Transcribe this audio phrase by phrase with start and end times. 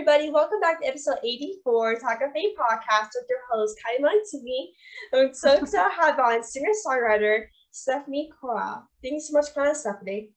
[0.00, 0.30] everybody.
[0.30, 4.72] Welcome back to episode 84, Talk of Fame podcast with your host, Kylie me.
[5.12, 8.88] I'm so excited to have on singer-songwriter Stephanie Quayle.
[9.02, 10.30] Thank you so much for coming, Stephanie.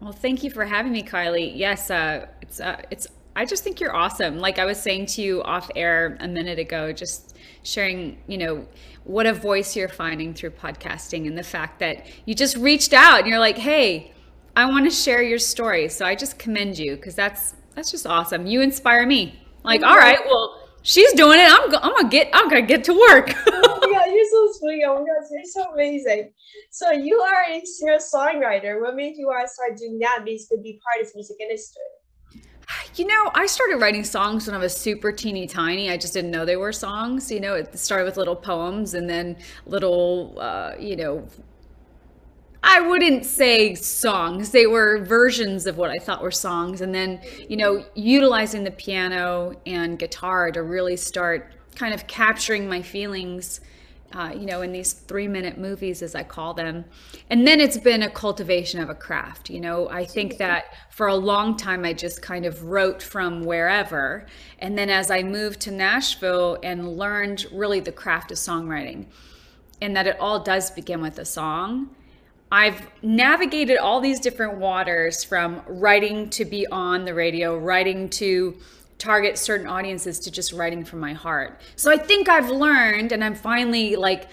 [0.00, 1.50] Well, thank you for having me, Kylie.
[1.52, 3.08] Yes, uh, it's uh, it's.
[3.34, 4.38] I just think you're awesome.
[4.38, 8.68] Like I was saying to you off air a minute ago, just sharing, you know,
[9.02, 13.18] what a voice you're finding through podcasting, and the fact that you just reached out
[13.18, 14.12] and you're like, hey,
[14.54, 15.88] I want to share your story.
[15.88, 18.46] So I just commend you because that's that's just awesome.
[18.46, 19.38] You inspire me.
[19.62, 21.46] Like, all right, well, she's doing it.
[21.46, 22.30] I'm, go- I'm gonna get.
[22.32, 23.34] I'm gonna get to work.
[23.46, 24.84] oh my god, you're so sweet.
[24.86, 26.32] Oh my god, you're so amazing.
[26.70, 28.80] So you are a singer songwriter.
[28.80, 30.22] What made you want to start doing that?
[30.24, 31.82] Basically, be part of the music industry.
[32.96, 35.90] You know, I started writing songs when I was super teeny tiny.
[35.90, 37.30] I just didn't know they were songs.
[37.30, 41.26] You know, it started with little poems and then little, uh, you know,
[42.62, 44.50] I wouldn't say songs.
[44.50, 46.82] They were versions of what I thought were songs.
[46.82, 52.68] And then, you know, utilizing the piano and guitar to really start kind of capturing
[52.68, 53.62] my feelings,
[54.12, 56.84] uh, you know, in these three minute movies, as I call them.
[57.30, 59.48] And then it's been a cultivation of a craft.
[59.48, 63.44] You know, I think that for a long time, I just kind of wrote from
[63.44, 64.26] wherever.
[64.58, 69.06] And then as I moved to Nashville and learned really the craft of songwriting,
[69.80, 71.96] and that it all does begin with a song
[72.52, 78.56] I've navigated all these different waters from writing to be on the radio, writing to
[78.98, 81.60] target certain audiences to just writing from my heart.
[81.76, 84.28] So I think I've learned and I'm finally like,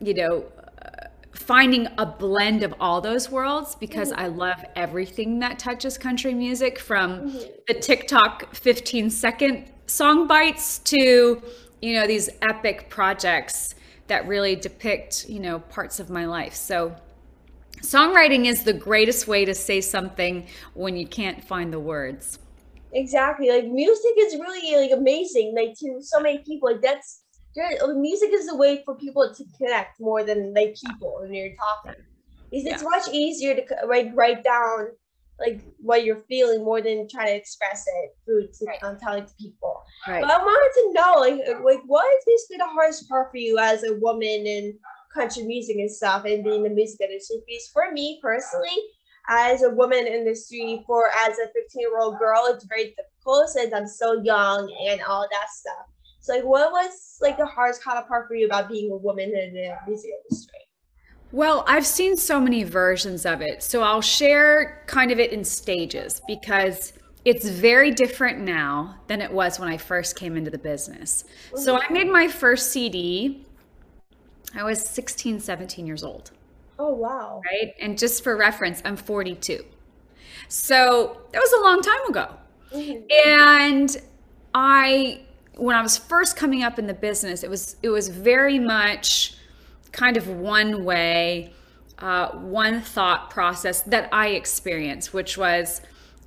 [0.00, 0.44] you know,
[0.82, 4.20] uh, finding a blend of all those worlds because mm-hmm.
[4.20, 7.38] I love everything that touches country music from mm-hmm.
[7.66, 11.42] the TikTok 15 second song bites to,
[11.82, 13.74] you know, these epic projects
[14.06, 16.54] that really depict, you know, parts of my life.
[16.54, 16.96] So
[17.82, 22.38] Songwriting is the greatest way to say something when you can't find the words.
[22.92, 23.50] Exactly.
[23.50, 25.54] Like music is really like amazing.
[25.54, 27.22] Like to so many people, like that's
[27.94, 32.00] music is a way for people to connect more than like people when you're talking.
[32.50, 32.74] It's, yeah.
[32.74, 34.88] it's much easier to like write down
[35.38, 38.82] like what you're feeling more than trying to express it through to right.
[38.82, 39.82] um, telling to people.
[40.06, 40.20] Right.
[40.20, 43.58] But I wanted to know like like what is basically the hardest part for you
[43.58, 44.74] as a woman and
[45.18, 47.36] country music and stuff and being in the music industry.
[47.46, 48.76] Because for me personally,
[49.28, 52.94] as a woman in the industry, for as a 15 year old girl, it's very
[52.96, 55.86] difficult since I'm so young and all that stuff.
[56.20, 58.96] So, like, what was like the hardest kind of part for you about being a
[58.96, 60.58] woman in the music industry?
[61.30, 63.62] Well, I've seen so many versions of it.
[63.62, 69.30] So I'll share kind of it in stages because it's very different now than it
[69.30, 71.24] was when I first came into the business.
[71.54, 73.44] So I made my first CD
[74.54, 76.30] I was 16, 17 years old.
[76.78, 77.42] Oh, wow.
[77.44, 77.74] Right.
[77.80, 79.64] And just for reference, I'm 42.
[80.48, 82.34] So that was a long time ago.
[82.72, 83.28] Mm-hmm.
[83.28, 83.96] And
[84.54, 85.20] I,
[85.56, 89.34] when I was first coming up in the business, it was, it was very much
[89.92, 91.52] kind of one way,
[91.98, 95.80] uh, one thought process that I experienced, which was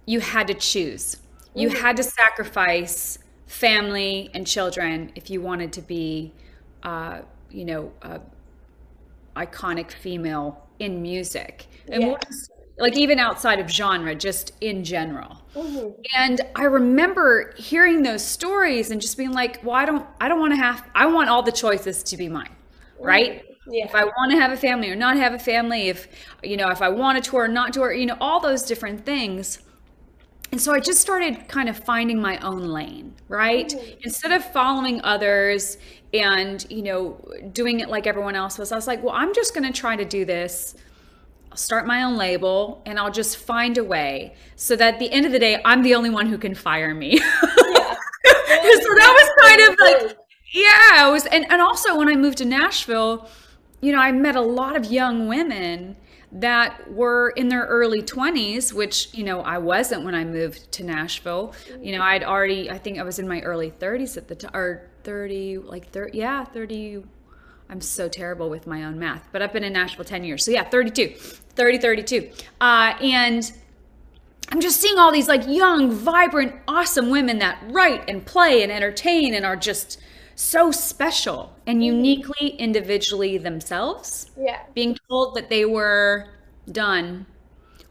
[0.05, 1.17] you had to choose.
[1.55, 1.77] You mm-hmm.
[1.77, 6.33] had to sacrifice family and children if you wanted to be
[6.83, 7.21] uh,
[7.51, 8.19] you know, uh,
[9.35, 11.67] iconic female in music.
[11.87, 12.15] And yeah.
[12.77, 15.41] like even outside of genre, just in general.
[15.55, 15.89] Mm-hmm.
[16.17, 20.39] And I remember hearing those stories and just being like, well, I don't, I don't
[20.39, 22.55] want to have, I want all the choices to be mine,
[22.99, 23.43] right?
[23.43, 23.73] Mm-hmm.
[23.73, 23.85] Yeah.
[23.85, 26.07] If I want to have a family or not have a family, if,
[26.43, 29.05] you know, if I want to tour or not tour, you know, all those different
[29.05, 29.59] things.
[30.51, 33.69] And so I just started kind of finding my own lane, right?
[33.69, 34.01] Mm-hmm.
[34.03, 35.77] Instead of following others
[36.13, 37.17] and you know
[37.53, 39.95] doing it like everyone else was i was like well i'm just going to try
[39.95, 40.75] to do this
[41.51, 45.09] i'll start my own label and i'll just find a way so that at the
[45.11, 47.21] end of the day i'm the only one who can fire me yeah.
[48.23, 50.17] so that was kind of like
[50.53, 53.29] yeah it was and, and also when i moved to nashville
[53.79, 55.95] you know i met a lot of young women
[56.31, 60.83] that were in their early 20s which you know i wasn't when i moved to
[60.83, 61.53] nashville.
[61.81, 64.51] You know i'd already i think i was in my early 30s at the time
[64.53, 67.03] or 30 like 30 yeah 30
[67.69, 70.45] i'm so terrible with my own math but i've been in nashville 10 years.
[70.45, 72.29] So yeah 32 30 32
[72.61, 73.51] uh, and
[74.49, 78.71] i'm just seeing all these like young vibrant awesome women that write and play and
[78.71, 79.99] entertain and are just
[80.35, 81.95] so special and mm-hmm.
[81.95, 86.27] uniquely individually themselves yeah being told that they were
[86.71, 87.25] done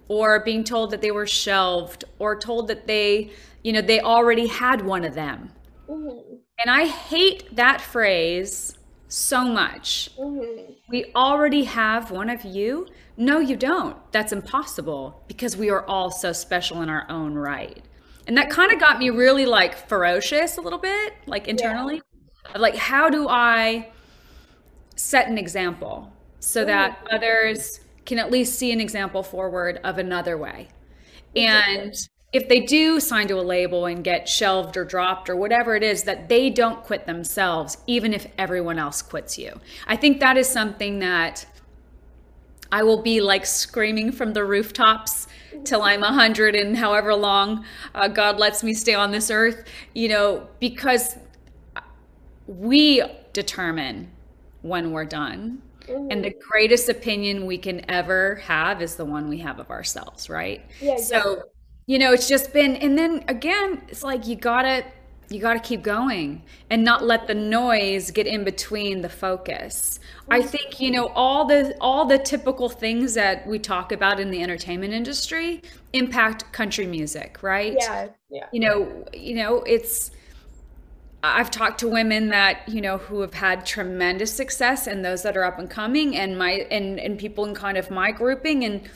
[0.09, 3.31] or being told that they were shelved or told that they
[3.63, 5.51] you know they already had one of them
[5.89, 6.37] mm-hmm.
[6.63, 8.77] And I hate that phrase
[9.09, 10.11] so much.
[10.19, 10.73] Mm-hmm.
[10.91, 12.87] We already have one of you.
[13.17, 13.97] No, you don't.
[14.13, 17.83] That's impossible because we are all so special in our own right.
[18.27, 21.97] And that kind of got me really like ferocious a little bit, like internally.
[21.97, 22.01] Yeah.
[22.57, 23.91] Like, how do I
[24.97, 30.37] set an example so that others can at least see an example forward of another
[30.37, 30.69] way?
[31.37, 31.95] And
[32.33, 35.83] if they do sign to a label and get shelved or dropped or whatever it
[35.83, 39.61] is, that they don't quit themselves, even if everyone else quits you.
[39.87, 41.47] I think that is something that
[42.73, 45.27] I will be like screaming from the rooftops
[45.65, 47.65] till I'm a hundred and however long
[47.95, 51.17] uh, God lets me stay on this earth, you know, because
[52.51, 53.03] we
[53.33, 54.11] determine
[54.63, 55.63] when we're done.
[55.87, 56.11] Mm-hmm.
[56.11, 60.29] And the greatest opinion we can ever have is the one we have of ourselves,
[60.29, 60.65] right?
[60.81, 60.93] Yeah.
[60.93, 61.33] Exactly.
[61.33, 61.43] So
[61.91, 64.85] you know it's just been and then again it's like you gotta
[65.29, 69.99] you gotta keep going and not let the noise get in between the focus
[70.29, 74.31] i think you know all the all the typical things that we talk about in
[74.31, 75.61] the entertainment industry
[75.93, 80.13] impact country music right yeah yeah you know you know it's
[81.23, 85.37] I've talked to women that you know who have had tremendous success and those that
[85.37, 88.89] are up and coming and my and and people in kind of my grouping and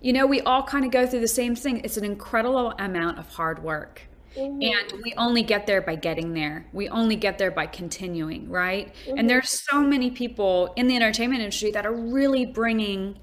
[0.00, 1.82] you know, we all kind of go through the same thing.
[1.84, 4.02] It's an incredible amount of hard work.
[4.36, 4.62] Mm-hmm.
[4.62, 6.66] And we only get there by getting there.
[6.72, 8.94] We only get there by continuing, right?
[9.06, 9.18] Mm-hmm.
[9.18, 13.18] And there's so many people in the entertainment industry that are really bringing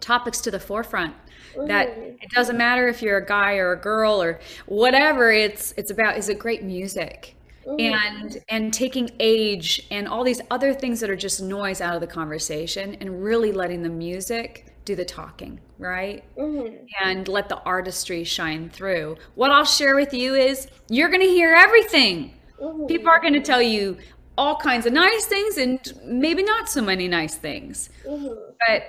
[0.00, 1.14] topics to the forefront
[1.54, 1.66] mm-hmm.
[1.66, 5.92] that it doesn't matter if you're a guy or a girl or whatever it's it's
[5.92, 7.36] about is it great music
[7.66, 7.80] mm-hmm.
[7.80, 12.00] and and taking age and all these other things that are just noise out of
[12.00, 16.24] the conversation and really letting the music do the talking, right?
[16.36, 16.84] Mm-hmm.
[17.02, 19.16] And let the artistry shine through.
[19.34, 22.34] What I'll share with you is you're going to hear everything.
[22.60, 22.86] Mm-hmm.
[22.86, 23.98] People are going to tell you
[24.36, 27.90] all kinds of nice things and maybe not so many nice things.
[28.06, 28.52] Mm-hmm.
[28.66, 28.84] But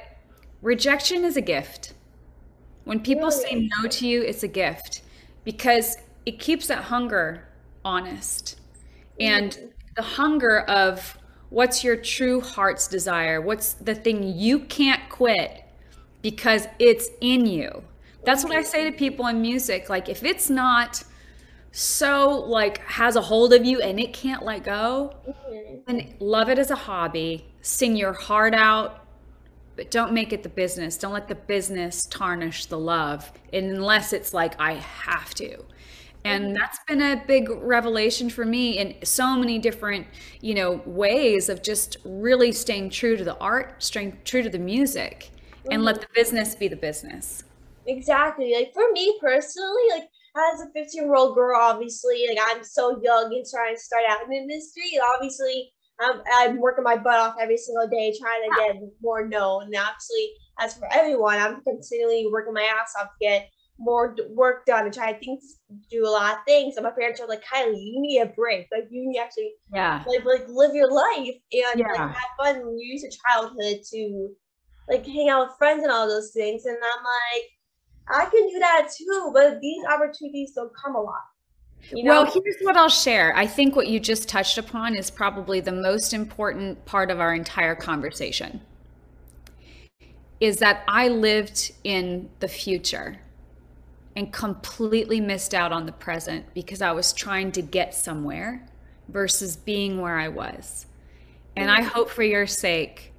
[0.62, 1.94] rejection is a gift.
[2.86, 3.44] When people really?
[3.44, 5.02] say no to you, it's a gift
[5.44, 7.48] because it keeps that hunger
[7.86, 8.60] honest.
[9.20, 9.68] And mm-hmm.
[9.96, 11.18] the hunger of
[11.50, 13.42] what's your true heart's desire?
[13.42, 15.64] What's the thing you can't quit?
[16.24, 17.84] because it's in you.
[18.26, 19.90] That's what I say to people in music.
[19.90, 21.04] Like, if it's not
[21.72, 25.76] so, like, has a hold of you and it can't let go, mm-hmm.
[25.86, 29.06] then love it as a hobby, sing your heart out,
[29.76, 30.98] but don't make it the business.
[30.98, 35.66] Don't let the business tarnish the love unless it's like, I have to.
[36.26, 36.54] And mm-hmm.
[36.54, 40.08] that's been a big revelation for me in so many different,
[40.42, 44.60] you know, ways of just really staying true to the art, staying true to the
[44.60, 45.32] music
[45.72, 47.44] and let the business be the business.
[47.88, 48.54] Exactly.
[48.56, 50.10] Like for me personally, like
[50.54, 54.04] as a 15 year old girl, obviously, like I'm so young and trying to start
[54.10, 55.00] out in the industry.
[55.16, 59.64] Obviously, I'm, I'm working my butt off every single day trying to get more known.
[59.64, 63.50] And obviously, as for everyone, I'm continually working my ass off to get
[63.84, 65.42] more work done and try to think,
[65.90, 66.78] do a lot of things.
[66.78, 68.68] And my parents are like, Kylie, you need a break.
[68.72, 70.04] Like you need actually yeah.
[70.08, 71.88] like like live your life and yeah.
[71.88, 72.78] like have fun.
[72.78, 74.30] Use your childhood to
[74.90, 76.66] like hang out with friends and all those things.
[76.66, 77.44] And I'm like,
[78.10, 81.22] I can do that too, but these opportunities don't come a lot.
[81.92, 82.24] You know?
[82.24, 83.36] Well, here's what I'll share.
[83.36, 87.34] I think what you just touched upon is probably the most important part of our
[87.34, 88.62] entire conversation.
[90.40, 93.20] Is that I lived in the future
[94.16, 98.66] and completely missed out on the present because I was trying to get somewhere
[99.08, 100.86] versus being where I was.
[101.56, 103.12] And I hope for your sake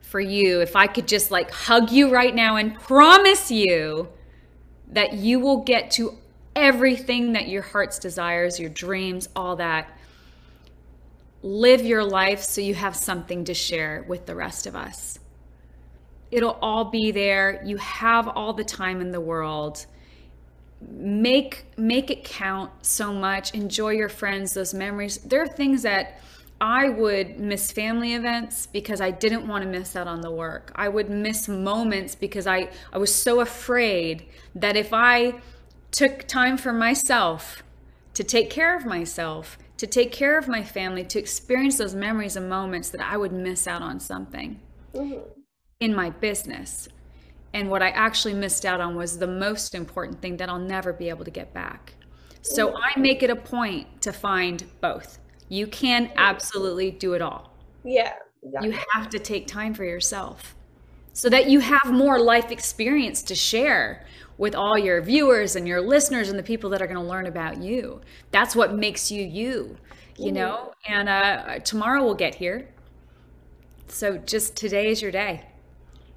[0.00, 4.08] for you if I could just like hug you right now and promise you
[4.92, 6.18] that you will get to
[6.56, 9.96] everything that your heart's desires, your dreams, all that.
[11.42, 15.18] Live your life so you have something to share with the rest of us.
[16.30, 17.62] It'll all be there.
[17.64, 19.86] You have all the time in the world.
[20.80, 23.54] Make make it count so much.
[23.54, 25.18] Enjoy your friends, those memories.
[25.18, 26.20] There are things that
[26.60, 30.72] I would miss family events because I didn't want to miss out on the work.
[30.74, 35.40] I would miss moments because I, I was so afraid that if I
[35.90, 37.62] took time for myself
[38.12, 42.36] to take care of myself, to take care of my family, to experience those memories
[42.36, 44.60] and moments, that I would miss out on something
[44.94, 45.20] mm-hmm.
[45.80, 46.88] in my business.
[47.52, 50.92] And what I actually missed out on was the most important thing that I'll never
[50.92, 51.94] be able to get back.
[52.42, 52.76] So mm-hmm.
[52.76, 55.18] I make it a point to find both
[55.50, 57.52] you can absolutely do it all.
[57.84, 58.14] Yeah.
[58.42, 58.70] Exactly.
[58.70, 60.54] You have to take time for yourself
[61.12, 64.06] so that you have more life experience to share
[64.38, 67.26] with all your viewers and your listeners and the people that are going to learn
[67.26, 68.00] about you.
[68.30, 69.76] That's what makes you you,
[70.16, 70.34] you mm-hmm.
[70.34, 70.72] know?
[70.86, 72.70] And uh, tomorrow we'll get here.
[73.88, 75.44] So just today is your day.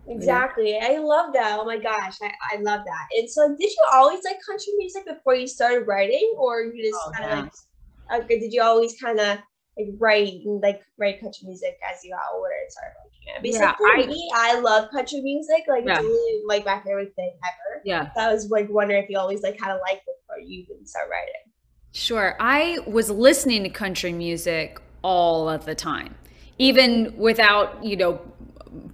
[0.08, 0.78] Exactly.
[0.82, 1.58] I love that.
[1.60, 3.08] Oh my gosh, I, I love that.
[3.18, 7.00] And so, did you always like country music before you started writing, or you just
[7.06, 7.40] Oh, kind yeah.
[7.40, 7.50] of
[8.12, 9.38] like, okay, did you always kind of
[9.78, 13.42] like write and like write country music as you got older and started it?
[13.42, 15.64] Because Yeah, like, for I- me, I love country music.
[15.68, 15.94] Like, Yeah.
[15.96, 17.82] it's really like my favorite thing ever.
[17.86, 18.12] Yeah.
[18.14, 20.64] So I was like wondering if you always like kind of liked it before you
[20.64, 21.52] even start writing.
[21.94, 22.36] Sure.
[22.40, 26.16] I was listening to country music all of the time,
[26.58, 28.20] even without, you know,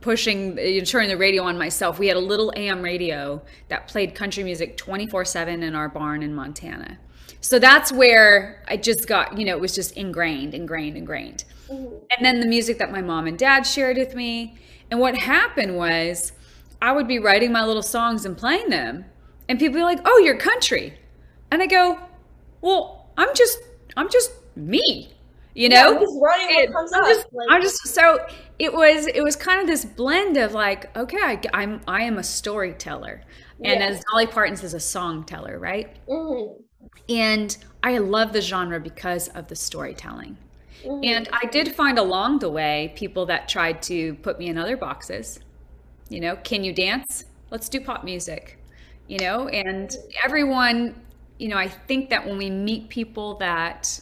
[0.02, 2.00] pushing, you know, turning the radio on myself.
[2.00, 6.24] We had a little AM radio that played country music 24 7 in our barn
[6.24, 6.98] in Montana.
[7.42, 11.46] So that's where I just got, you know, it was just ingrained, ingrained, ingrained.
[11.72, 12.02] Mhm.
[12.16, 14.58] And then the music that my mom and dad shared with me.
[14.92, 16.34] And what happened was
[16.82, 19.06] I would be writing my little songs and playing them,
[19.48, 20.98] and people be like, "Oh, you're country,"
[21.52, 22.00] and I go,
[22.62, 23.60] "Well, I'm just,
[23.98, 25.14] I'm just me,"
[25.56, 25.94] you know.
[25.94, 26.14] Yeah, just
[26.60, 27.10] It- comes I'm up.
[27.10, 28.20] just, like, I'm just so
[28.60, 32.18] it was it was kind of this blend of like okay I, I'm I am
[32.18, 33.22] a storyteller
[33.64, 33.88] and Yeah.
[33.88, 36.62] as Dolly Parton says a song teller right mhm,
[37.08, 40.38] and I love the genre because of the storytelling
[40.84, 41.06] mhm.
[41.06, 44.78] and I did find along the way people that tried to put me in other
[44.78, 45.40] boxes.
[46.10, 47.26] You know, can you dance?
[47.52, 48.58] Let's do pop music.
[49.08, 50.96] You know, and everyone,
[51.40, 54.00] you know, I think that when we meet people that,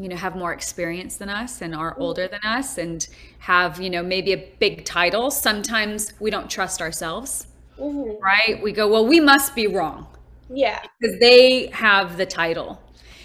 [0.00, 3.06] you know, have more experience than us and are older than us and
[3.40, 7.46] have, you know, maybe a big title, sometimes we don't trust ourselves,
[7.78, 8.18] Mhm.
[8.20, 8.62] right?
[8.62, 10.06] We go, well, we must be wrong
[10.48, 12.80] yeah, because they have the title.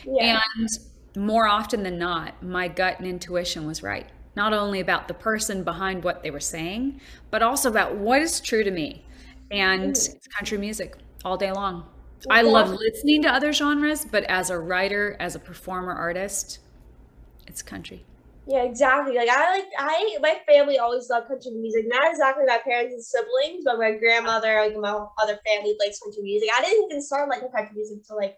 [0.06, 0.70] yeah, And
[1.16, 4.08] more often than not, my gut and intuition was right.
[4.36, 7.00] Not only about the person behind what they were saying,
[7.32, 9.06] but also about what is true to me.
[9.50, 11.86] And it's country music all day long.
[12.30, 16.60] I love listening to other genres, but as a writer, as a performer artist,
[17.48, 18.06] it's country.
[18.48, 19.16] yeah, exactly.
[19.16, 21.86] Like I like I my family always loved country music.
[21.88, 26.22] Not exactly my parents and siblings, but my grandmother, like my other family likes country
[26.24, 26.50] music.
[26.56, 28.38] I didn't even start liking country music until like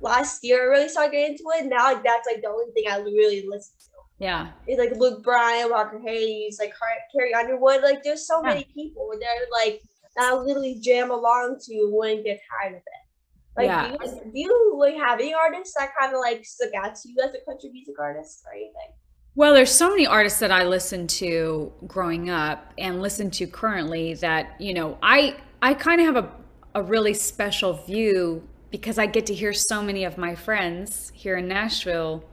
[0.00, 0.62] last year.
[0.62, 1.66] I really started getting into it.
[1.66, 3.90] Now like that's like the only thing I really listen to.
[4.18, 4.50] Yeah.
[4.66, 7.82] It's like Luke Bryan, Walker Hayes, like Car- Carrie Underwood.
[7.82, 8.48] Like there's so Yeah.
[8.54, 9.82] many people that are like
[10.16, 13.07] that I literally jam along to when get tired of it.
[13.58, 13.88] Like Yeah.
[13.88, 17.08] do, you, do you like have any artists that kind of like stuck out to
[17.08, 18.94] you as a country music artist or anything?
[19.34, 24.14] Well, there's so many artists that I listened to growing up and listen to currently
[24.14, 26.32] that, you know, I I kind of have a,
[26.76, 31.36] a really special view because I get to hear so many of my friends here
[31.36, 32.24] in Nashville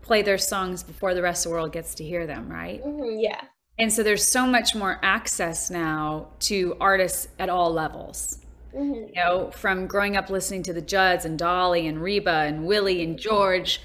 [0.00, 2.80] play their songs before the rest of the world gets to hear them, right?
[2.80, 3.40] hmm yeah.
[3.78, 8.38] And so there's so much more access now to artists at all levels.
[8.72, 12.66] Hmm You know, from growing up listening to the Judds and Dolly and Reba and
[12.66, 13.80] Willie and George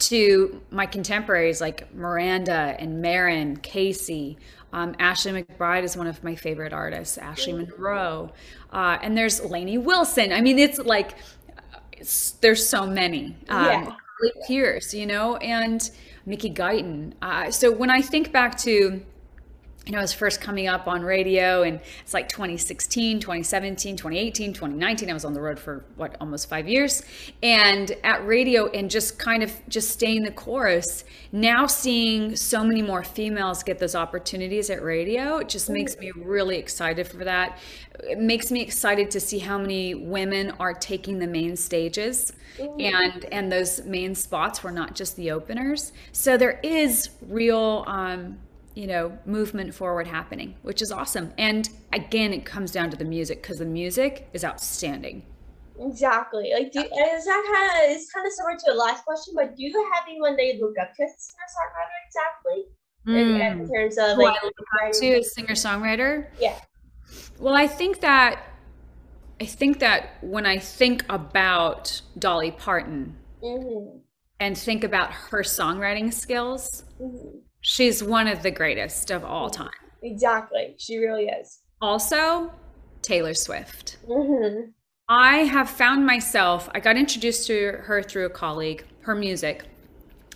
[0.00, 4.36] to my contemporaries like Miranda and Maren, Kacey.
[4.72, 8.32] Um, Ashley McBryde is one of my favorite artists, Ashley Monroe.
[8.72, 10.32] Uh, and there's Lainey Wilson.
[10.32, 11.14] I mean, it's like,
[11.92, 13.36] it's, there's so many.
[13.48, 13.92] Um, Yeah.
[14.46, 15.90] Pearce, you know, and
[16.26, 17.12] Mickey Guyton.
[17.20, 19.02] Uh, so when I think back to
[19.86, 24.52] you know, I was first coming up on radio and it's like 2016, 2017, 2018,
[24.52, 25.10] 2019.
[25.10, 27.02] I was on the road for what, almost five years.
[27.42, 32.80] And at radio and just kind of just staying the course, now seeing so many
[32.80, 37.58] more females get those opportunities at radio, it just makes me really excited for that.
[38.04, 42.32] It makes me excited to see how many women are taking the main stages
[42.78, 45.92] and and those main spots were not just the openers.
[46.12, 48.38] So there is real um
[48.74, 51.32] you know, movement forward happening, which is awesome.
[51.38, 55.22] And again, it comes down to the music because the music is outstanding.
[55.80, 56.52] Exactly.
[56.54, 56.88] Like, do is
[57.24, 60.04] that kind of it's kind of similar to the last question, but do you have
[60.08, 62.64] anyone that you look up to as a singer songwriter exactly?
[63.04, 66.28] In, in terms of like, up to a singer songwriter.
[66.38, 66.58] yeah.
[67.40, 68.44] Well, I think that
[69.40, 73.98] I think that when I think about Dolly Parton hmm
[74.38, 79.70] and think about her songwriting skills, hmm she's one of the greatest of all time.
[80.02, 80.74] Exactly.
[80.78, 81.60] She really is.
[81.80, 82.52] Also,
[83.00, 83.98] Taylor Swift.
[84.06, 84.70] hmm
[85.08, 89.64] I have found myself, I got introduced to her through a colleague, her music.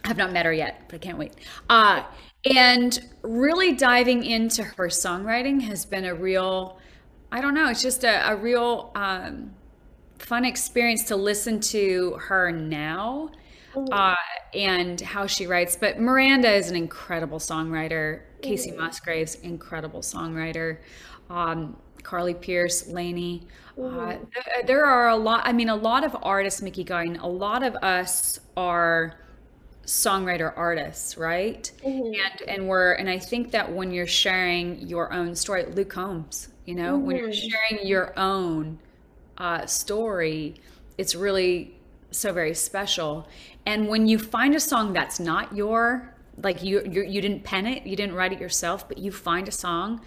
[0.04, 1.33] I have not met her yet, but I can't wait.
[1.71, 2.02] Uh,
[2.45, 6.78] and really diving into her songwriting has been a real,
[7.33, 9.54] I don't know, it's just a, a real um,
[10.18, 13.30] fun experience to listen to her now
[13.92, 14.14] uh,
[14.54, 15.76] and how she writes.
[15.76, 18.23] But Miranda is an incredible songwriter.
[18.42, 20.78] Kacey Musgraves, incredible songwriter.
[21.30, 23.49] Um, Carly Pearce, Lainey.
[23.83, 24.16] Uh,
[24.66, 25.42] there are a lot.
[25.45, 27.21] I mean, a lot of artists, Mickey Guyton.
[27.21, 29.18] A lot of us are
[29.87, 31.71] songwriter artists, right?
[31.85, 32.14] Mhm.
[32.14, 36.49] And and we're and I think that when you're sharing your own story, Luke Combs,
[36.64, 37.50] you know, when you're Mhm.
[37.50, 38.80] sharing your own
[39.38, 40.56] uh, story,
[40.99, 41.75] it's really
[42.10, 43.28] so very special.
[43.66, 47.66] And when you find a song that's not your like you you you didn't pen
[47.66, 50.00] it, you didn't write it yourself, but you find a song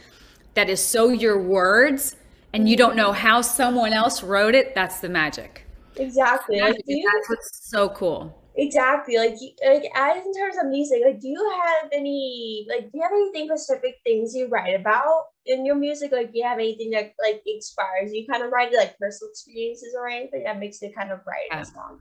[0.53, 2.15] that is so your words
[2.53, 5.65] and you don't know how someone else wrote it, that's the magic.
[5.98, 6.60] Exactly.
[6.60, 8.41] Magic, you, That's what's so cool.
[8.56, 9.18] exactly.
[9.18, 13.01] Like, like as in terms of music, like, do you have any, like, do you
[13.03, 16.12] have anything specific things you write about in your music?
[16.12, 18.25] Like, do you have anything that like inspires you?
[18.32, 21.48] Kind of write it, like personal experiences or anything that makes you kind of write
[21.51, 21.62] Yeah.
[21.62, 22.00] a song.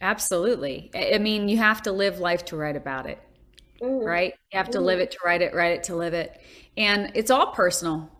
[0.00, 0.90] Absolutely.
[0.94, 3.18] I mean, you have to live life to write about it,
[3.80, 4.04] Mhm.
[4.04, 4.34] right?
[4.52, 4.84] You have to Mhm.
[4.84, 6.40] live it to write it, write it to live it.
[6.76, 8.10] And it's all personal.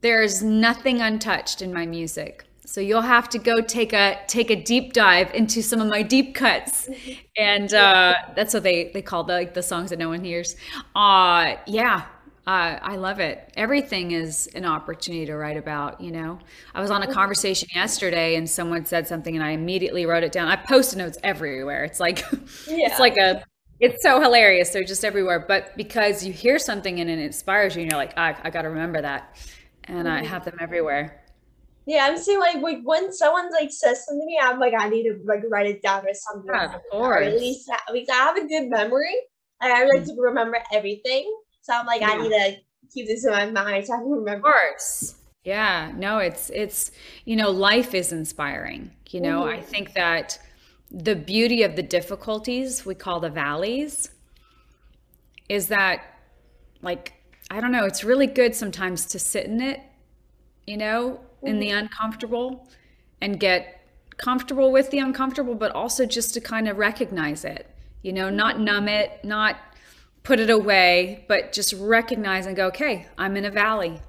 [0.00, 2.44] There's nothing untouched in my music.
[2.64, 6.02] So you'll have to go take a take a deep dive into some of my
[6.02, 6.88] deep cuts.
[7.36, 10.56] And uh, that's what they they call the like the songs that no one hears.
[10.94, 12.06] Uh yeah.
[12.46, 13.52] Uh, I love it.
[13.56, 16.38] Everything is an opportunity to write about, you know.
[16.74, 20.32] I was on a conversation yesterday and someone said something and I immediately wrote it
[20.32, 20.48] down.
[20.48, 21.84] I post notes everywhere.
[21.84, 22.18] It's like
[22.66, 22.88] Yeah.
[22.88, 23.44] it's like a
[23.78, 24.70] it's so hilarious.
[24.70, 25.38] They're just everywhere.
[25.46, 28.68] But because you hear something and it inspires you and you're like, I, I gotta
[28.70, 29.36] remember that.
[29.84, 30.26] And I Mhm.
[30.26, 31.22] have them everywhere.
[31.86, 34.88] Yeah, I'm saying like, like when someone like says something to me, I'm like, I
[34.88, 36.50] need to like write it down or something.
[36.52, 39.14] Yeah, of that, Or at least ha- because I have a good memory.
[39.60, 41.30] I like to remember everything.
[41.62, 42.56] So I'm like, I need to
[42.92, 44.42] keep this in my mind so I can Of remember.
[44.42, 45.14] course.
[45.44, 45.92] Yeah.
[45.96, 46.90] No, it's it's
[47.24, 48.92] you know, life is inspiring.
[49.10, 49.62] You know, I Mhm.
[49.62, 50.38] think that
[50.90, 54.10] the beauty of the difficulties we call the valleys
[55.48, 56.02] is that
[56.82, 57.14] like
[57.50, 59.80] I don't know, it's really good sometimes to sit in it,
[60.66, 62.68] you know, in the uncomfortable
[63.20, 63.80] and get
[64.18, 67.68] comfortable with the uncomfortable, but also just to kind of recognize it,
[68.02, 69.56] you know, not numb it, not
[70.22, 74.00] put it away, but just recognize and go, okay, I'm in a valley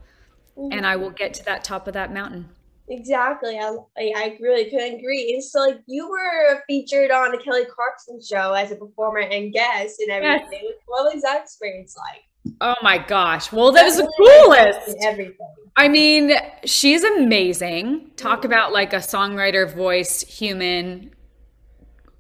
[0.72, 2.50] and I will get to that top of that mountain.
[2.90, 3.58] Exactly.
[3.58, 5.34] I, I really couldn't agree.
[5.34, 9.54] And so like you were featured on the Kelly Clarkson show as a performer and
[9.54, 10.42] guest and Yes.
[10.44, 10.72] everything.
[10.88, 12.56] What was that experience like?
[12.60, 13.52] Oh my gosh.
[13.52, 14.98] Well, that was the coolest.
[15.06, 15.48] Everything.
[15.78, 16.34] I mean,
[16.66, 18.12] she's amazing.
[18.18, 21.12] Talk about like a songwriter, voice, human,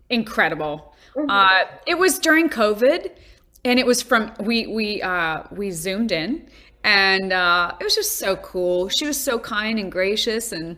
[0.10, 0.94] incredible.
[1.16, 1.26] Mhm.
[1.30, 3.12] Uh, it was during COVID,
[3.64, 6.50] and it was from we we uh, we zoomed in,
[6.84, 8.90] and uh, it was just so cool.
[8.90, 10.78] She was so kind and gracious, and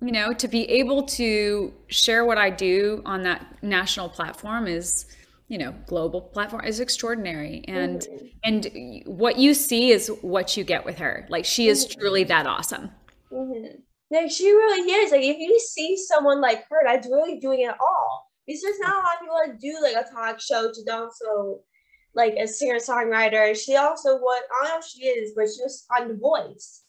[0.00, 5.06] you know, to be able to share what I do on that national platform is,
[5.48, 7.64] you know, global platform is extraordinary.
[7.66, 8.32] And Mhm.
[8.44, 11.26] and what you see is what you get with her.
[11.28, 12.90] Like she is truly that awesome.
[13.32, 13.78] Mm-hmm.
[14.10, 15.12] Like she really is.
[15.12, 18.94] Like if you see someone like her that's really doing it all, because there's not
[18.94, 20.72] a lot of people that do like a talk show.
[20.72, 21.60] She's also
[22.18, 23.56] like a singer songwriter.
[23.56, 26.82] She also what I don't know if she is, but she was on The Voice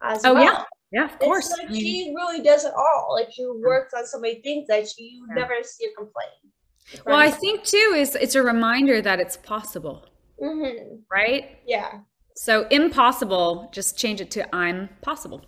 [0.00, 0.44] as Oh, well.
[0.44, 0.62] yeah.
[0.92, 1.50] Yeah, of course.
[1.50, 3.08] like I mean, she really does it all.
[3.18, 5.34] Like she works on so many things that she you Yeah.
[5.42, 7.02] never see her complain.
[7.04, 10.06] well, I think too is it's a reminder that it's possible,
[10.40, 11.58] hmm right?
[11.66, 11.90] Yeah.
[12.36, 15.40] So impossible, just change it to I'm possible.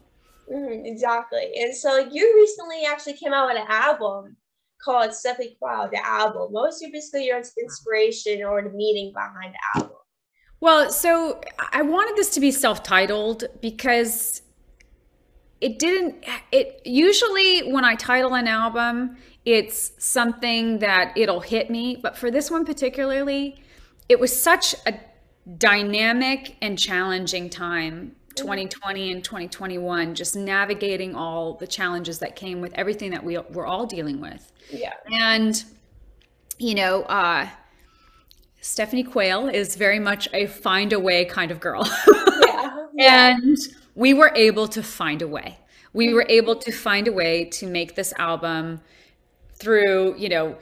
[0.52, 1.52] hmm exactly.
[1.60, 4.36] And so you recently actually came out with an album
[4.82, 6.52] called Stephanie Quayle, the album.
[6.52, 9.96] What was your basically your inspiration or the meaning behind the album?
[10.60, 11.40] Well, so
[11.72, 14.42] I wanted this to be self-titled because
[15.60, 21.96] it didn't it usually when I title an album, it's something that it'll hit me,
[22.00, 23.62] but for this one particularly,
[24.08, 24.94] it was such a
[25.56, 28.34] dynamic and challenging time mm-hmm.
[28.36, 33.66] 2020 and 2021 just navigating all the challenges that came with everything that we were
[33.66, 34.92] all dealing with Yeah.
[35.12, 35.62] and
[36.58, 37.48] you know uh
[38.60, 41.84] stephanie quayle is very much a find a way kind of girl
[42.46, 42.86] Yeah.
[42.94, 43.36] yeah.
[43.36, 43.56] and
[43.94, 45.58] we were able to find a way
[45.92, 48.80] we were able to find a way to make this album
[49.54, 50.56] through you know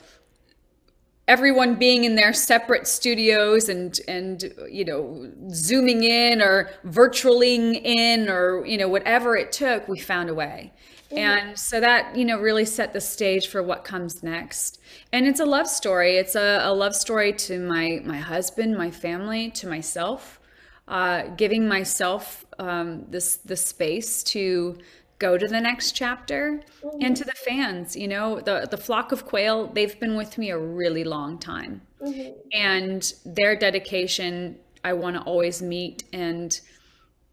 [1.29, 8.29] everyone being in their separate studios and and you know zooming in or virtualing in
[8.29, 10.73] or you know whatever it took we found a way.
[11.13, 14.81] And so that you know really set the stage for what comes next.
[15.13, 16.17] And it's a love story.
[16.17, 20.41] It's a, a love story to my my husband my family to myself
[20.89, 24.79] uh, giving myself um, this the space to
[25.19, 26.61] go to the next chapter
[27.01, 30.51] and to the fans you know the the flock of quail they've been with me
[30.51, 32.35] a really long time Mhm.
[32.53, 36.61] and their dedication i want to always meet and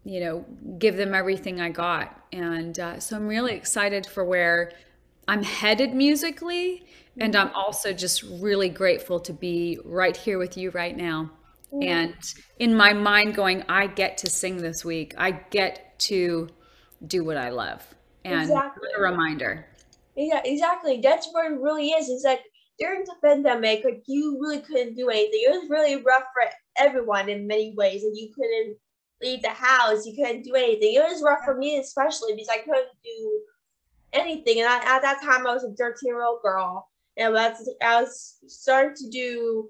[0.04, 0.44] you know
[0.78, 4.72] give them everything i got and uh, so i'm really excited for where
[5.26, 6.84] I'm headed musically,
[7.18, 11.30] and I'm also just really grateful to be right here with you right now.
[11.72, 11.82] Mm-hmm.
[11.82, 12.14] And
[12.58, 15.14] in my mind, going, I get to sing this week.
[15.16, 16.48] I get to
[17.06, 17.82] do what I love.
[18.24, 18.88] And exactly.
[18.96, 19.66] a reminder.
[20.16, 21.00] Yeah, exactly.
[21.02, 22.08] That's what it really is.
[22.08, 22.40] It's like
[22.78, 25.40] during the pandemic, like you really couldn't do anything.
[25.44, 28.76] It was really rough for everyone in many ways, and you couldn't
[29.22, 30.06] leave the house.
[30.06, 30.94] You couldn't do anything.
[30.94, 33.40] It was rough for me especially because I couldn't do
[34.12, 34.60] anything.
[34.60, 38.00] And I, at that time, I was a 13 year old girl, and that's I
[38.00, 39.68] was starting to do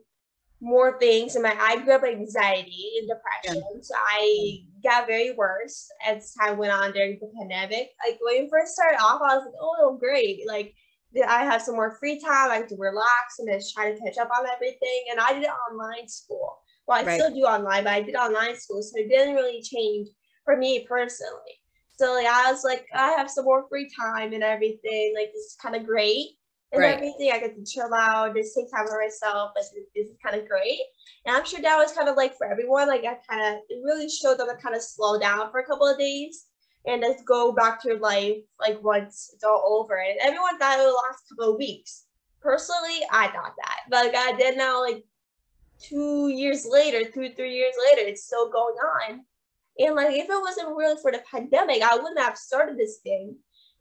[0.64, 1.34] more things.
[1.34, 3.82] And my I grew up with anxiety and depression, yeah.
[3.82, 7.90] so I got very worse as time went on during the pandemic.
[8.04, 10.74] Like when we first started off, I was like, oh, great, like
[11.28, 12.50] I have some more free time.
[12.50, 15.04] I can relax and just try to catch up on everything.
[15.10, 16.56] And I did online school.
[16.86, 17.20] Well, I right.
[17.20, 20.08] still do online, but I did online school, so it didn't really change
[20.44, 21.60] for me personally.
[21.96, 25.14] So like I was like, I have some more free time and everything.
[25.14, 26.30] Like this is kind of great
[26.74, 26.94] and right.
[26.94, 27.30] everything.
[27.32, 29.52] I get to chill out, just take time for myself.
[29.56, 30.80] Like this is kind of great.
[31.26, 32.88] And I'm sure that was kind of like for everyone.
[32.88, 35.66] Like I kind of it really showed them to kind of slow down for a
[35.66, 36.46] couple of days
[36.86, 39.96] and just go back to your life like once it's all over.
[39.96, 42.06] And everyone thought it would last a couple of weeks.
[42.40, 45.04] Personally, I thought that, but like I did now like
[45.80, 49.20] two years later, two three years later, it's still going on.
[49.78, 53.36] And like if it wasn't really for the pandemic, I wouldn't have started this thing,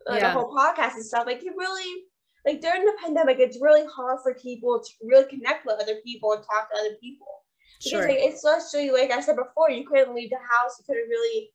[0.09, 0.19] uh, yeah.
[0.21, 1.25] the whole podcast and stuff.
[1.25, 2.05] Like it really
[2.45, 6.33] like during the pandemic, it's really hard for people to really connect with other people
[6.33, 7.27] and talk to other people.
[7.79, 8.07] Because sure.
[8.07, 11.51] like, it's especially like I said before, you couldn't leave the house, you couldn't really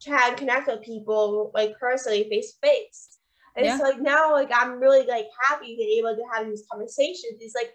[0.00, 3.18] chat and connect with people like personally face to face.
[3.56, 3.78] And yeah.
[3.78, 7.38] so like now like I'm really like happy to be able to have these conversations.
[7.40, 7.74] It's like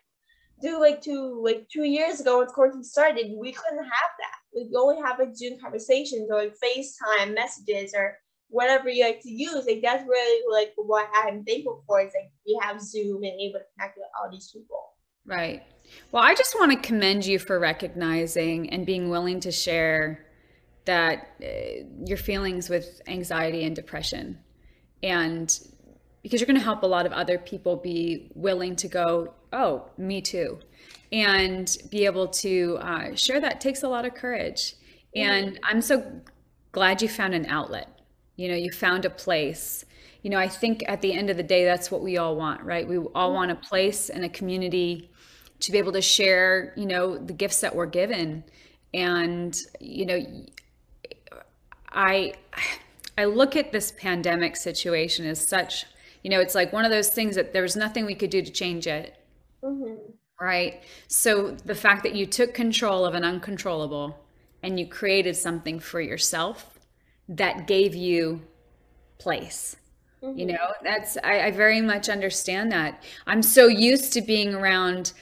[0.61, 4.37] do like two like two years ago when quarantine started, we couldn't have that.
[4.55, 8.17] We only have like Zoom conversations or like FaceTime messages or
[8.53, 9.65] whatever you like to use.
[9.65, 13.59] Like that's really like what I'm thankful for is like we have Zoom and able
[13.59, 14.93] to connect with all these people.
[15.25, 15.63] Right.
[16.11, 20.25] Well, I just want to commend you for recognizing and being willing to share
[20.85, 24.37] that uh, your feelings with anxiety and depression
[25.01, 25.59] and
[26.21, 29.89] because you're going to help a lot of other people be willing to go oh
[29.97, 30.59] me too
[31.11, 34.75] and be able to uh, share that takes a lot of courage
[35.15, 36.21] and i'm so
[36.71, 37.92] glad you found an outlet
[38.35, 39.85] you know you found a place.
[40.21, 42.61] You know i think at the end of the day that's what we all want
[42.63, 42.87] right?
[42.87, 45.09] We all want a place and a community
[45.59, 48.43] to be able to share you know the gifts that we're given.
[48.93, 50.19] And you know
[51.91, 52.33] i
[53.17, 55.85] i look at this pandemic situation as such
[56.23, 58.41] you know it's like one of those things that there was nothing we could do
[58.41, 59.15] to change it.
[59.63, 59.95] Mm-hmm.
[60.41, 60.83] right?
[61.07, 64.19] So the fact that you took control of an uncontrollable
[64.61, 66.72] and you created something for yourself
[67.29, 68.41] that gave you
[69.17, 69.75] place
[70.21, 70.37] mm-hmm.
[70.37, 75.13] you know that's I, I very much understand that i'm so used to being around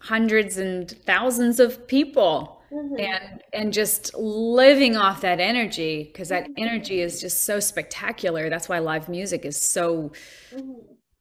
[0.00, 2.98] hundreds and thousands of people mm-hmm.
[2.98, 6.64] and and just living off that energy because that mm-hmm.
[6.64, 10.12] energy is just so spectacular that's why live music is so
[10.52, 10.72] mm-hmm.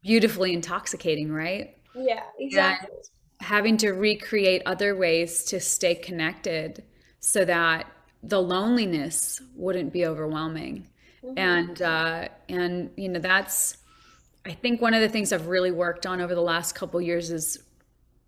[0.01, 3.05] beautifully intoxicating right yeah exactly and
[3.41, 6.83] having to recreate other ways to stay connected
[7.19, 7.87] so that
[8.23, 10.87] the loneliness wouldn't be overwhelming.
[11.23, 11.37] Mm-hmm.
[11.37, 13.77] And uh, and you know that's
[14.45, 17.31] I think one of the things I've really worked on over the last couple years
[17.31, 17.59] is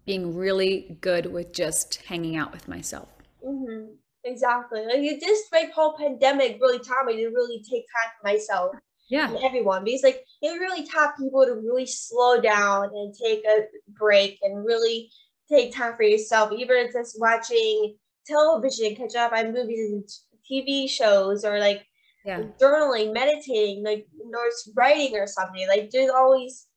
[0.06, 3.10] being really good with just hanging out with myself.
[3.46, 3.94] Mm-hmm.
[4.24, 4.86] Exactly.
[4.86, 8.76] Like it, this like whole pandemic really taught me to really take time for myself.
[9.10, 9.30] Yeah.
[9.30, 13.64] And everyone because like it really taught people to really slow down and take a
[13.90, 15.10] break and really
[15.50, 16.52] take time for yourself.
[16.52, 20.10] Even if it's just watching television, catch up on movies and
[20.50, 21.86] TV shows, or like
[22.26, 22.44] yeah.
[22.62, 25.68] journaling, meditating, like or writing or something.
[25.68, 26.68] Like there's always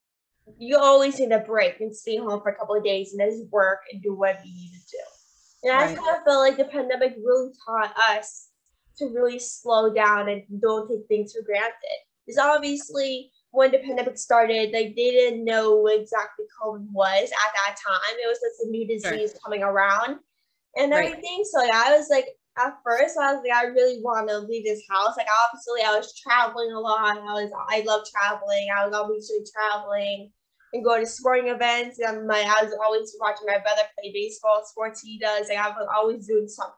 [0.58, 3.30] you always need a break and stay home for a couple of days and then
[3.30, 5.68] just work and do what you need to do.
[5.68, 5.90] And right.
[5.90, 8.48] I kind of feel like the pandemic really taught us
[8.98, 11.72] to really slow down and don't take things for granted.
[12.26, 17.52] Because obviously when the pandemic started, like they didn't know what exactly COVID was at
[17.54, 18.16] that time.
[18.18, 19.40] It was just a new disease sure.
[19.42, 20.18] coming around
[20.76, 21.06] and right.
[21.06, 21.44] everything.
[21.44, 24.64] So like, I was like, at first I was like, I really want to leave
[24.64, 25.16] this house.
[25.16, 27.18] Like obviously I was traveling a lot.
[27.18, 28.68] I was I love traveling.
[28.76, 30.30] I was always traveling
[30.72, 31.98] and going to sporting events.
[31.98, 35.48] And my I was always watching my brother play baseball, sports he does.
[35.48, 36.74] Like I was always doing something.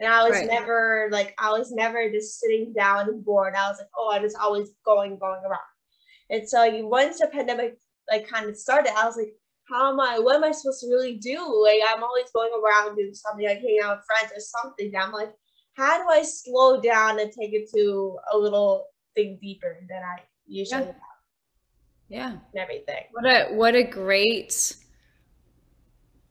[0.00, 0.48] And I was right.
[0.48, 3.54] never like I was never just sitting down and bored.
[3.56, 5.60] I was like, oh, I was always going, going around.
[6.28, 7.78] And so once the pandemic
[8.10, 9.32] like kind of started, I was like,
[9.68, 11.38] how am I, what am I supposed to really do?
[11.62, 14.92] Like, I'm always going around doing something, like hanging out with friends or something.
[14.96, 15.32] I'm like,
[15.74, 20.22] how do I slow down and take it to a little thing deeper than I
[20.46, 20.86] usually yeah.
[20.86, 20.96] have?
[22.08, 22.30] Yeah.
[22.30, 23.04] And everything.
[23.12, 24.76] What a what a great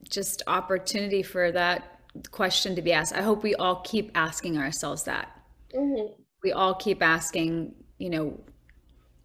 [0.09, 1.99] just opportunity for that
[2.31, 3.13] question to be asked.
[3.13, 5.41] I hope we all keep asking ourselves that.
[5.75, 6.13] Mm-hmm.
[6.43, 8.39] We all keep asking, you know,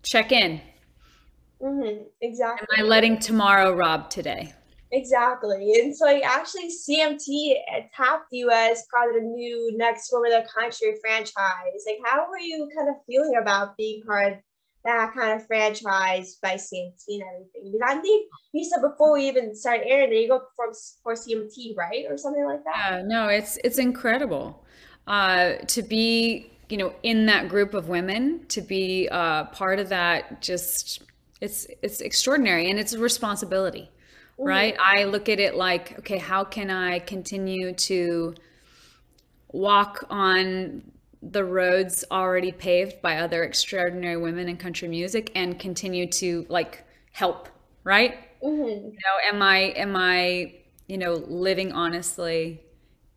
[0.02, 0.60] check in.
[1.62, 2.04] Mm-hmm.
[2.22, 2.66] Exactly.
[2.78, 4.54] Am I letting tomorrow rob today?
[4.92, 5.74] Exactly.
[5.80, 7.54] And so actually CMT
[7.94, 11.84] tapped you as part of the new Next Woman of the Country franchise.
[11.86, 14.38] Like how were you kind of feeling about being part of
[14.84, 17.72] that kind of franchise by CMT and everything?
[17.72, 21.14] Because I think you said before we even started airing that you go perform for
[21.14, 22.06] CMT, right?
[22.08, 22.90] Or something like that.
[22.90, 24.64] Yeah, no, it's it's incredible.
[25.06, 29.88] Uh, to be, you know, in that group of women, to be uh, part of
[29.90, 31.02] that just
[31.40, 33.90] it's it's extraordinary and it's a responsibility
[34.40, 34.76] right?
[34.80, 38.34] I look at it like, okay, how can I continue to
[39.52, 46.06] walk on the roads already paved by other extraordinary women in country music and continue
[46.06, 47.48] to like help,
[47.84, 48.14] right?
[48.42, 48.86] Mm-hmm.
[48.86, 50.54] You know, am I am I,
[50.86, 52.62] you know, living honestly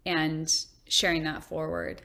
[0.05, 0.53] and
[0.89, 2.01] sharing that forward?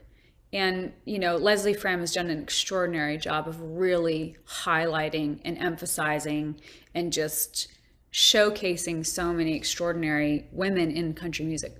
[0.52, 6.60] And, you know, Leslie Fram has done an extraordinary job of really highlighting and emphasizing
[6.94, 7.68] and just
[8.12, 11.76] showcasing so many extraordinary women in country music.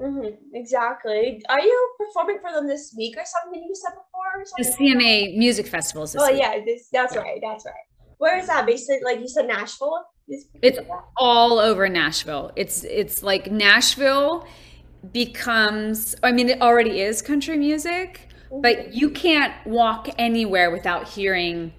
[0.00, 1.42] Mm-hmm, exactly.
[1.50, 4.44] Are you performing for them this week or something you said before?
[4.56, 6.16] The CMA Music Festivals.
[6.18, 6.40] oh week.
[6.40, 7.38] yeah, this, that's right.
[7.42, 7.74] That's right.
[8.16, 8.64] Where is that?
[8.64, 10.04] Basically, like you said, Nashville.
[10.62, 10.78] It's
[11.16, 12.52] all over Nashville.
[12.54, 14.46] It's it's like Nashville
[15.12, 16.14] becomes.
[16.22, 21.72] I mean, it already is country music, but you can't walk anywhere without hearing.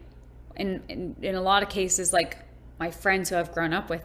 [0.57, 2.37] In, in in a lot of cases, like
[2.77, 4.03] my friends who I've grown up with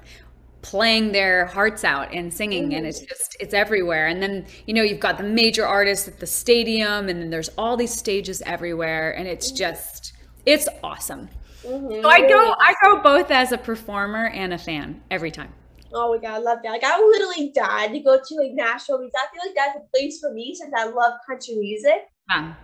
[0.66, 4.82] playing their hearts out and singing and it's just it's everywhere and then you know
[4.82, 9.12] you've got the major artists at the stadium and then there's all these stages everywhere
[9.12, 11.28] and it's just it's awesome
[11.62, 12.02] mm-hmm.
[12.02, 15.52] so i go i go both as a performer and a fan every time
[15.94, 18.98] oh my god i love that like i literally died to go to like nashville
[18.98, 22.02] because i feel like that's a place for me since i love country music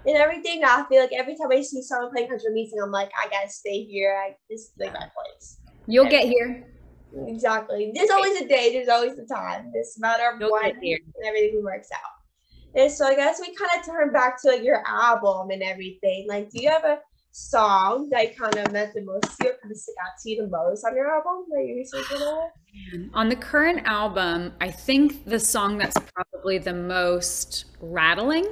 [0.07, 3.11] and everything i feel like every time i see someone playing country music i'm like
[3.23, 6.67] i gotta stay here I, this is like my place You'll get here.
[7.27, 7.93] Exactly.
[7.95, 8.73] There's always a day.
[8.73, 9.71] There's always a time.
[9.75, 12.81] It's a matter of You'll when and everything works out.
[12.81, 16.27] And so I guess we kind of turn back to like your album and everything.
[16.29, 16.99] Like, do you have a
[17.33, 20.43] song that kind of meant the most to you, kind of stick out to you
[20.43, 23.11] the most on your album that you recently?
[23.15, 28.47] On the current album, I think the song that's probably the most rattling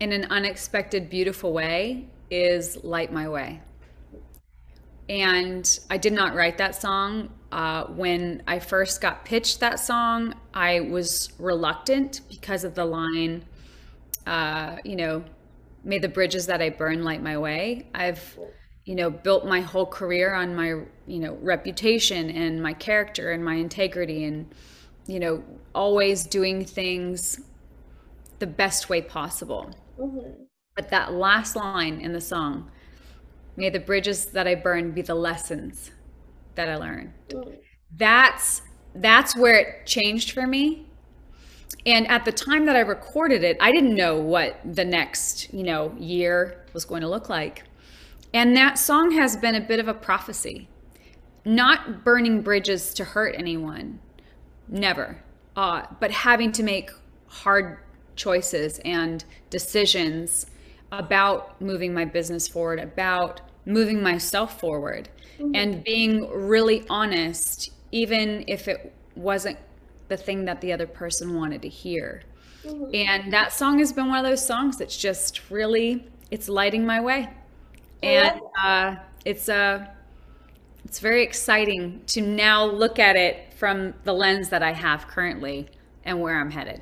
[0.00, 3.60] in an unexpected, beautiful way is Light My Way.
[5.08, 7.30] And I did not write that song.
[7.52, 13.44] Uh, when I first got pitched that song, I was reluctant because of the line,
[14.26, 15.24] uh, you know,
[15.84, 17.88] may the bridges that I burn light my way.
[17.94, 18.38] I've,
[18.84, 23.44] you know, built my whole career on my, you know, reputation and my character and
[23.44, 24.52] my integrity and,
[25.06, 25.42] you know,
[25.74, 27.40] always doing things
[28.38, 29.70] the best way possible.
[29.98, 30.42] Mm-hmm.
[30.76, 32.70] But that last line in the song,
[33.60, 35.90] May the bridges that I burn be the lessons
[36.54, 37.12] that I learn.
[37.94, 38.62] That's
[38.94, 40.89] that's where it changed for me.
[41.86, 45.62] And at the time that I recorded it, I didn't know what the next, you
[45.62, 47.64] know, year was going to look like.
[48.34, 50.68] And that song has been a bit of a prophecy.
[51.44, 53.98] Not burning bridges to hurt anyone,
[54.68, 55.22] never.
[55.56, 56.90] Uh, but having to make
[57.26, 57.78] hard
[58.14, 60.46] choices and decisions
[60.92, 65.54] about moving my business forward, about moving myself forward, mm-hmm.
[65.54, 69.58] and being really honest, even if it wasn't
[70.10, 72.22] the thing that the other person wanted to hear.
[72.64, 72.94] Mm-hmm.
[72.94, 77.00] And that song has been one of those songs that's just really it's lighting my
[77.00, 77.30] way.
[78.02, 79.86] And uh, it's a uh,
[80.84, 85.68] it's very exciting to now look at it from the lens that I have currently
[86.04, 86.80] and where I'm headed.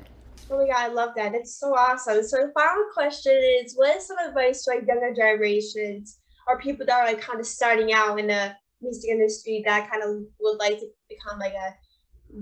[0.49, 1.35] Oh my god, I love that.
[1.35, 2.23] It's so awesome.
[2.23, 6.85] So the final question is what is some advice to like younger generations or people
[6.85, 10.57] that are like kind of starting out in the music industry that kind of would
[10.57, 11.75] like to become like a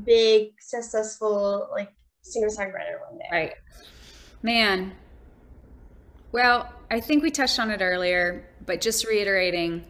[0.05, 3.27] big successful like singer-songwriter one day?
[3.31, 3.53] Right.
[4.41, 4.93] Man.
[6.31, 9.85] Well, I think we touched on it earlier, but just reiterating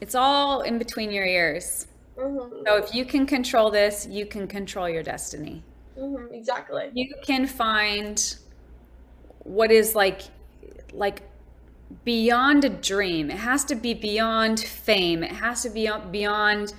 [0.00, 1.86] it's all in between your ears.
[2.16, 2.62] Mm-hmm.
[2.66, 5.62] So if you can control this, you can control your destiny.
[5.98, 6.90] Mm-hmm, exactly.
[6.94, 8.36] You can find
[9.40, 10.22] what is like
[10.92, 11.22] like
[12.04, 13.30] beyond a dream.
[13.30, 15.22] It has to be beyond fame.
[15.22, 16.74] It has to be beyond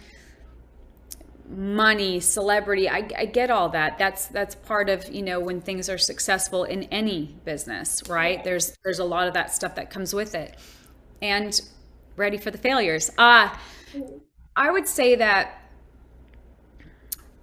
[1.49, 2.87] money, celebrity.
[2.87, 3.97] I, I, get all that.
[3.97, 8.43] That's that's part of you know when things are successful in any business, right?
[8.43, 10.57] There's there's a lot of that stuff that comes with it,
[11.21, 11.59] and
[12.15, 13.11] ready for the failures.
[13.17, 13.49] Uh,
[14.55, 15.63] I would say that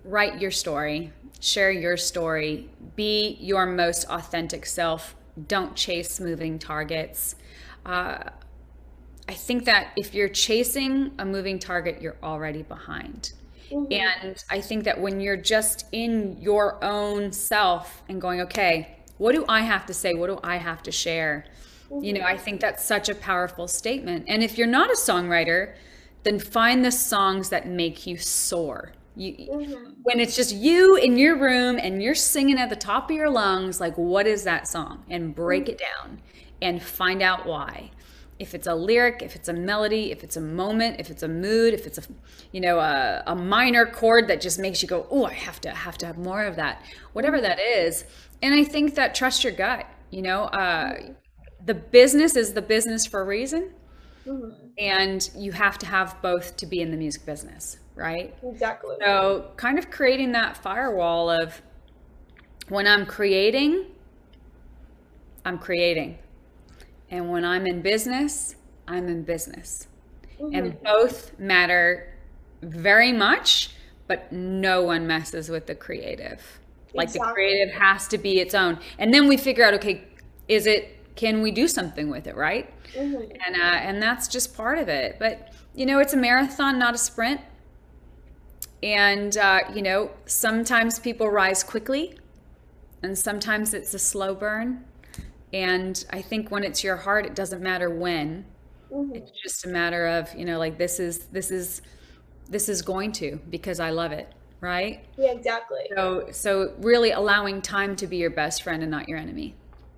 [0.05, 5.16] write your story, share your story, be your most authentic self.
[5.49, 7.35] Don't chase moving targets.
[7.85, 8.31] Uh,
[9.29, 13.33] I think that if you're chasing a moving target, you're already behind.
[13.70, 13.92] Mm-hmm.
[13.92, 19.35] And I think that when you're just in your own self and going, okay, what
[19.35, 20.14] do I have to say?
[20.14, 21.46] What do I have to share?
[21.90, 22.05] Mm-hmm.
[22.05, 24.26] You know, I think that's such a powerful statement.
[24.29, 25.74] And if you're not a songwriter,
[26.22, 28.92] then find the songs that make you soar.
[29.14, 29.92] You, mm-hmm.
[30.02, 33.31] When it's just you in your room and you're singing at the top of your
[33.31, 35.05] lungs, like, what is that song?
[35.09, 35.72] And break mm-hmm.
[35.72, 36.20] it down
[36.61, 37.90] and find out why
[38.38, 41.29] if it's a lyric, if it's a melody, if it's a moment, if it's a
[41.29, 42.03] mood, if it's a
[42.53, 45.70] you know a, a minor chord that just makes you go, oh, I have to
[45.70, 48.05] have to have more of that, whatever that is.
[48.42, 49.87] And I think that trust your gut.
[50.11, 51.01] You know, uh,
[51.64, 53.72] the business is the business for a reason,
[54.27, 54.51] mm-hmm.
[54.79, 58.35] and you have to have both to be in the music business, right?
[58.42, 58.96] Exactly.
[59.01, 61.61] So, kind of creating that firewall of
[62.68, 63.87] when I'm creating,
[65.44, 66.18] I'm creating
[67.11, 68.57] and when I'm in business,
[68.88, 69.87] I'm in business.
[70.40, 70.55] Mm-hmm.
[70.55, 72.14] And both matter
[72.62, 73.71] very much,
[74.07, 76.42] but no one messes with the creative.
[76.95, 77.29] Like exactly.
[77.29, 78.79] the creative has to be its own.
[78.99, 80.05] And then we figure out, okay,
[80.49, 82.73] is it, can we do something with it, right?
[82.95, 83.33] Mm-hmm.
[83.47, 85.16] And, uh, and that's just part of it.
[85.19, 87.40] But, you know, it's a marathon, not a sprint.
[88.83, 92.19] And, uh, you know, sometimes people rise quickly
[93.03, 94.85] and sometimes it's a slow burn
[95.57, 98.45] and I think when it's your heart, it doesn't matter when.
[98.92, 99.14] Mm-hmm.
[99.14, 101.81] It's just a matter of, you know, like this is this is
[102.47, 105.03] this is going to because I love it, right?
[105.16, 105.90] Yeah, exactly.
[105.97, 109.55] So so really allowing time to be your best friend and not your enemy.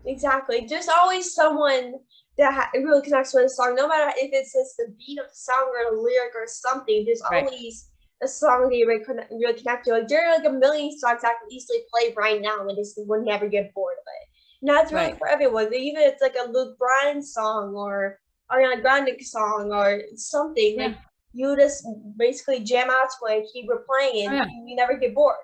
[0.07, 0.65] Exactly.
[0.65, 1.95] Just always someone
[2.39, 5.27] that ha- really connects with a song, no matter if it's just the beat of
[5.27, 7.05] the song or the lyric or something.
[7.05, 7.45] There's right.
[7.45, 7.89] always
[8.23, 9.91] a song that you really connect, really connect to.
[9.91, 12.95] Like there are like a million songs I can easily play right now and just
[12.97, 14.28] would never get bored of it.
[14.61, 15.19] Not really right.
[15.19, 15.73] for everyone.
[15.73, 18.19] Even it's like a Luke Bryan song or
[18.51, 20.77] Ariana Grande song or something.
[20.79, 20.87] Yeah.
[20.87, 20.97] Like
[21.33, 24.43] you just basically jam out to it, keep replaying, yeah.
[24.43, 25.37] and you never get bored.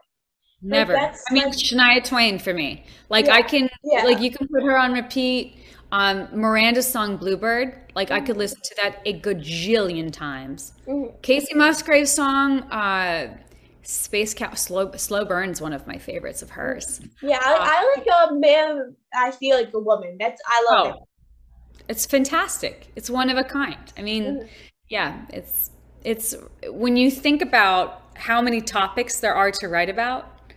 [0.63, 0.95] Never.
[0.95, 2.85] Like I mean, Shania Twain for me.
[3.11, 3.35] Like yeah.
[3.35, 4.05] I can, yeah.
[4.05, 5.59] like you can put her on repeat.
[5.93, 8.17] Um, Miranda's song Bluebird, like mm-hmm.
[8.17, 8.39] I could mm-hmm.
[8.39, 10.73] listen to that a gajillion times.
[10.89, 11.17] Mm-hmm.
[11.23, 13.37] Kacey Musgraves' song, uh,
[13.85, 17.01] Space Cow Slow Slow Burn's one of my favorites of hers.
[17.23, 18.97] Yeah, I, uh, I like a man.
[19.15, 20.17] I feel like a woman.
[20.19, 21.83] That's I love oh, it.
[21.89, 22.89] It's fantastic.
[22.97, 23.93] It's one of a kind.
[23.99, 24.47] I mean, mm-hmm.
[24.89, 25.71] yeah, it's
[26.03, 26.35] it's
[26.69, 30.49] when you think about how many topics there are to write about,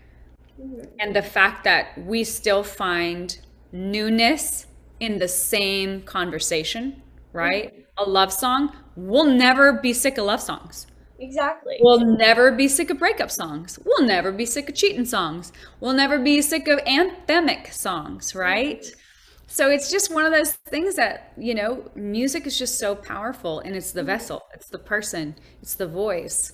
[0.59, 0.85] mm-hmm.
[0.99, 3.39] and the fact that we still find
[3.73, 4.67] newness
[4.99, 7.01] in the same conversation,
[7.33, 7.73] right?
[7.73, 7.81] Mm-hmm.
[7.97, 8.71] A love song.
[8.95, 10.87] We'll never be sick of love songs
[11.19, 11.77] Exactly.
[11.81, 13.79] We'll never be sick of breakup songs.
[13.83, 15.51] We'll never be sick of cheating songs.
[15.79, 18.81] We'll never be sick of anthemic songs, right?
[18.81, 18.99] Mm-hmm.
[19.47, 23.59] So it's just one of those things that, you know, music is just so powerful
[23.61, 24.07] and it's the mm-hmm.
[24.07, 26.51] vessel, it's the person, it's the voice.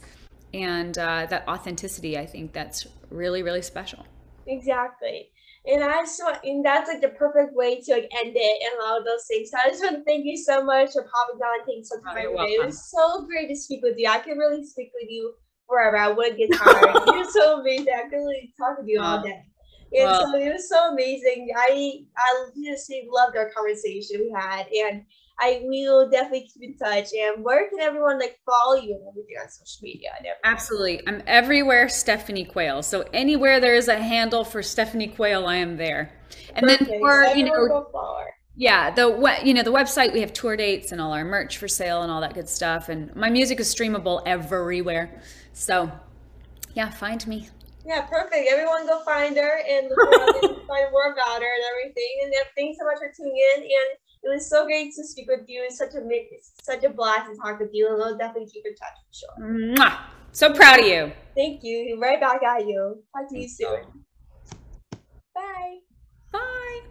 [0.53, 4.05] And uh, that authenticity, I think that's really, really special.
[4.47, 5.29] Exactly.
[5.65, 8.81] And I just want, and that's like the perfect way to like end it and
[8.83, 9.49] all of those things.
[9.49, 12.01] So I just want to thank you so much for popping on and taking some
[12.03, 14.09] time It was so great to speak with you.
[14.09, 15.33] I could really speak with you
[15.67, 15.97] forever.
[15.97, 16.95] I wouldn't get tired.
[17.07, 17.93] You're so amazing.
[17.95, 19.45] I could really talk with you all day.
[19.95, 21.49] And so it was so amazing.
[21.55, 25.05] I I just loved our conversation we had, and
[25.43, 27.09] I will definitely keep in touch.
[27.13, 30.11] And where can everyone like follow you and everything on social media?
[30.45, 32.81] Absolutely, I'm everywhere, Stephanie Quayle.
[32.81, 36.13] So anywhere there is a handle for Stephanie Quayle, I am there.
[36.55, 36.89] And Perfect.
[36.89, 37.85] then for you know,
[38.55, 41.57] yeah, the what you know the website we have tour dates and all our merch
[41.57, 42.87] for sale and all that good stuff.
[42.87, 45.21] And my music is streamable everywhere.
[45.51, 45.91] So
[46.73, 47.49] yeah, find me.
[47.85, 48.47] Yeah, perfect.
[48.49, 52.13] Everyone go find her and uh, find more about her and everything.
[52.23, 53.63] And uh, thanks so much for tuning in.
[53.63, 55.63] And it was so great to speak with you.
[55.65, 56.01] It's such a
[56.63, 59.75] such a blast to talk with you, and we'll definitely keep in touch for sure.
[59.75, 59.99] Mwah.
[60.31, 61.11] So proud of you.
[61.35, 61.99] Thank you.
[62.01, 63.03] Right back at you.
[63.15, 63.83] Talk to you soon.
[65.35, 65.79] Bye.
[66.31, 66.81] Bye.